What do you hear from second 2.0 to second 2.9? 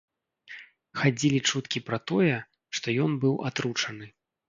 тое, што